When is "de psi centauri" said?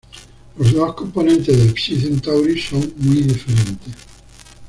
1.55-2.59